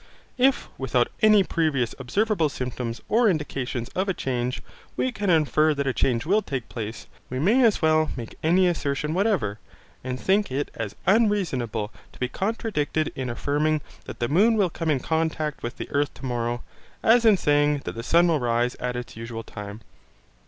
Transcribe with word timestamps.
If 0.39 0.67
without 0.79 1.09
any 1.21 1.43
previous 1.43 1.93
observable 1.99 2.49
symptoms 2.49 3.01
or 3.07 3.29
indications 3.29 3.87
of 3.89 4.09
a 4.09 4.15
change, 4.15 4.63
we 4.97 5.11
can 5.11 5.29
infer 5.29 5.75
that 5.75 5.85
a 5.85 5.93
change 5.93 6.25
will 6.25 6.41
take 6.41 6.67
place, 6.69 7.05
we 7.29 7.37
may 7.37 7.63
as 7.63 7.83
well 7.83 8.09
make 8.17 8.35
any 8.41 8.65
assertion 8.65 9.13
whatever 9.13 9.59
and 10.03 10.19
think 10.19 10.51
it 10.51 10.71
as 10.73 10.95
unreasonable 11.05 11.93
to 12.13 12.19
be 12.19 12.27
contradicted 12.27 13.11
in 13.15 13.29
affirming 13.29 13.79
that 14.05 14.17
the 14.17 14.27
moon 14.27 14.57
will 14.57 14.71
come 14.71 14.89
in 14.89 15.01
contact 15.01 15.61
with 15.61 15.77
the 15.77 15.87
earth 15.91 16.11
tomorrow, 16.15 16.63
as 17.03 17.23
in 17.23 17.37
saying 17.37 17.83
that 17.85 17.93
the 17.93 18.01
sun 18.01 18.27
will 18.27 18.39
rise 18.39 18.73
at 18.79 18.95
its 18.95 19.15
usual 19.15 19.43
time. 19.43 19.81